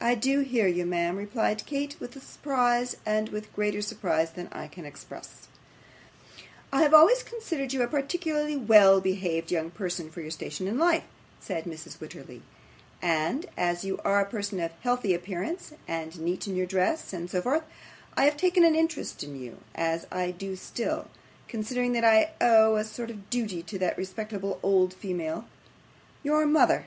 'I 0.00 0.14
do 0.14 0.40
hear 0.42 0.68
you, 0.68 0.86
ma'am,' 0.86 1.16
replied 1.16 1.66
Kate, 1.66 1.96
'with 1.98 2.12
surprise 2.22 2.94
with 3.04 3.52
greater 3.52 3.82
surprise 3.82 4.30
than 4.30 4.46
I 4.52 4.68
can 4.68 4.84
express.' 4.84 5.48
'I 6.72 6.82
have 6.82 6.94
always 6.94 7.24
considered 7.24 7.72
you 7.72 7.82
a 7.82 7.88
particularly 7.88 8.56
well 8.56 9.00
behaved 9.00 9.50
young 9.50 9.72
person 9.72 10.12
for 10.12 10.20
your 10.20 10.30
station 10.30 10.68
in 10.68 10.78
life,' 10.78 11.08
said 11.40 11.64
Mrs. 11.64 11.98
Wititterly; 11.98 12.42
'and 13.02 13.46
as 13.56 13.82
you 13.84 13.98
are 14.04 14.20
a 14.20 14.24
person 14.30 14.60
of 14.60 14.70
healthy 14.82 15.12
appearance, 15.12 15.72
and 15.88 16.20
neat 16.20 16.46
in 16.46 16.54
your 16.54 16.64
dress 16.64 17.12
and 17.12 17.28
so 17.28 17.42
forth, 17.42 17.64
I 18.16 18.26
have 18.26 18.36
taken 18.36 18.62
an 18.62 18.76
interest 18.76 19.24
in 19.24 19.34
you, 19.34 19.58
as 19.74 20.06
I 20.12 20.30
do 20.30 20.54
still, 20.54 21.08
considering 21.48 21.94
that 21.94 22.04
I 22.04 22.30
owe 22.40 22.76
a 22.76 22.84
sort 22.84 23.10
of 23.10 23.28
duty 23.28 23.64
to 23.64 23.78
that 23.80 23.98
respectable 23.98 24.60
old 24.62 24.94
female, 24.94 25.46
your 26.22 26.46
mother. 26.46 26.84